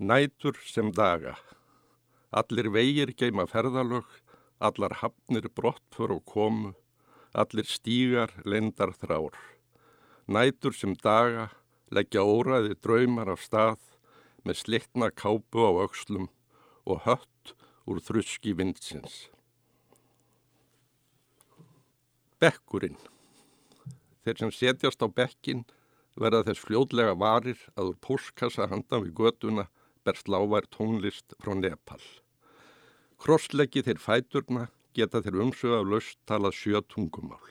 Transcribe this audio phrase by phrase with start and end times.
[0.00, 1.34] Nætur sem daga.
[2.32, 4.06] Allir vegir geima ferðalög,
[4.56, 6.70] allar hafnir brottför og komu,
[7.36, 9.34] allir stígar lendar þrár.
[10.24, 11.50] Nætur sem daga
[11.92, 13.82] leggja óraði draumar af stað
[14.48, 16.30] með slittna kápu á aukslum
[16.88, 17.52] og hött
[17.84, 19.26] úr þruski vindsins.
[22.40, 22.96] Bekkurinn.
[24.24, 25.66] Þeir sem setjast á bekkin
[26.16, 29.66] verða þess fljóðlega varir að úr póskassa handan við göduna
[30.04, 32.02] berst lávar tónlist frá Nepal.
[33.20, 37.50] Krossleggi þeir fæturna geta þeir umsögða löst talað sjö tungumál.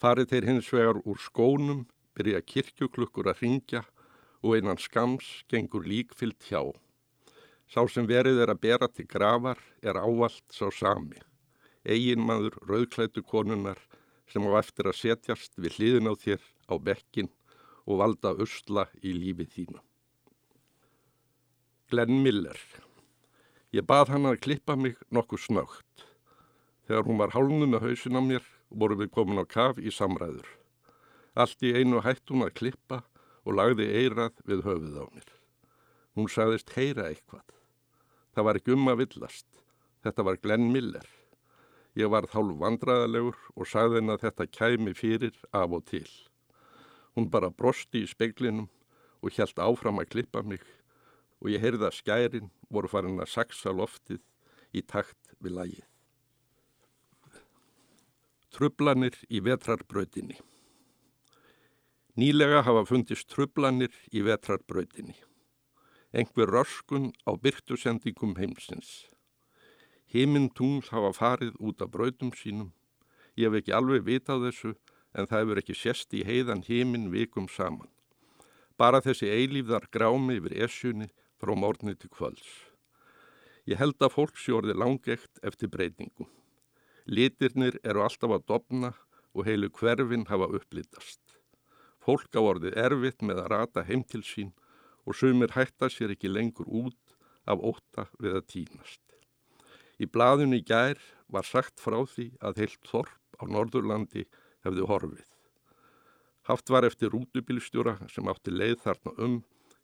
[0.00, 1.86] Farið þeir hins vegar úr skónum,
[2.16, 3.82] byrja kirkjuklukkur að ringja
[4.44, 6.62] og einan skams gengur líkfyllt hjá.
[7.70, 11.20] Sá sem verið er að bera til gravar er ávalt sá sami.
[11.84, 13.78] Eginmaður rauðklætu konunar
[14.30, 17.30] sem á eftir að setjast við hliðin á þér á bekkin
[17.86, 19.80] og valda usla í lífið þínu.
[21.90, 22.58] Glenn Miller.
[23.74, 26.04] Ég bað hann að klippa mig nokkuð snögt.
[26.86, 30.46] Þegar hún var hálnu með hausin á mér voru við komin á kaf í samræður.
[31.34, 33.00] Allt í einu hætt hún að klippa
[33.42, 35.28] og lagði eirað við höfuð á mér.
[36.14, 37.46] Hún sagðist heyra eitthvað.
[38.34, 39.48] Það var ekki um að villast.
[40.06, 41.06] Þetta var Glenn Miller.
[41.98, 46.06] Ég var þálf vandraðalegur og sagði henn að þetta kæmi fyrir af og til.
[47.18, 48.68] Hún bara brosti í speiklinum
[49.20, 50.62] og hjælt áfram að klippa mig
[51.40, 54.22] og ég heyrði að skærin voru farin að saksa loftið
[54.76, 55.86] í takt við lagið.
[58.50, 60.40] Trublanir í vetrarbrautinni
[62.20, 65.14] Nýlega hafa fundist trublanir í vetrarbrautinni.
[66.12, 69.06] Engver röskun á byrtusendingum heimsins.
[70.10, 72.72] Heiminn tungl hafa farið út af brautum sínum.
[73.38, 74.74] Ég hef ekki alveg vitað þessu
[75.14, 77.88] en það hefur ekki sérst í heiðan heiminn vikum saman.
[78.76, 81.08] Bara þessi eilífðar grámi yfir esjunni
[81.40, 82.50] frá mórni til kvölds.
[83.68, 86.28] Ég held að fólk sjórði langegt eftir breytingum.
[87.06, 88.92] Litirnir eru alltaf að dopna
[89.34, 91.20] og heilu hverfin hafa upplitast.
[92.00, 94.52] Fólk á orðið erfitt með að rata heim til sín
[95.06, 97.16] og sumir hætta sér ekki lengur út
[97.48, 99.02] af óta við að týnast.
[100.00, 104.24] Í blaðunni gær var sagt frá því að heilt þorp á Norðurlandi
[104.64, 105.26] hefði horfið.
[106.48, 109.36] Haft var eftir rútubilstjóra sem átti leið þarna um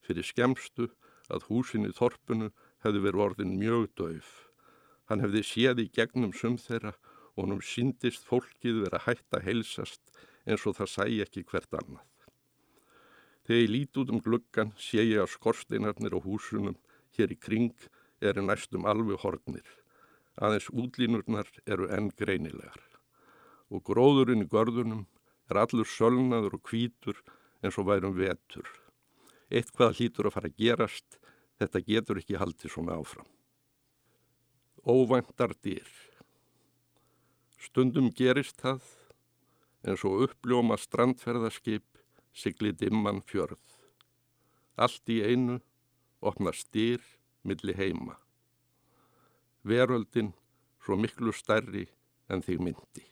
[0.06, 0.88] fyrir skemstu
[1.32, 2.50] að húsin í þorpunu
[2.84, 4.30] hefði verið orðin mjög döf.
[5.08, 6.94] Hann hefði séð í gegnum sum þeirra
[7.34, 10.12] og hann um síndist fólkið verið að hætta heilsast
[10.46, 12.04] eins og það sæ ekki hvert annað.
[13.46, 16.78] Þegar ég lít út um gluggan sé ég að skorsteinarnir og húsunum
[17.18, 17.74] hér í kring
[18.20, 19.68] eru næstum alveg hornir.
[20.36, 22.82] Aðeins útlínurnar eru enn greinilegar.
[23.70, 25.06] Og gróðurinn í görðunum
[25.50, 27.22] er allur sölnaður og kvítur
[27.62, 28.66] eins og værum vetur
[29.50, 31.18] eitthvað hlýtur að fara að gerast,
[31.60, 33.28] þetta getur ekki haldið svona áfram.
[34.86, 35.88] Óvæntar dýr.
[37.58, 38.84] Stundum gerist það
[39.86, 41.86] en svo uppljóma strandferðarskip
[42.36, 43.62] sigli dimman fjörð.
[44.76, 45.60] Allt í einu
[46.20, 47.02] opnast dýr
[47.46, 48.18] milli heima.
[49.66, 50.34] Veröldin
[50.84, 51.86] svo miklu stærri
[52.28, 53.06] en þig myndi.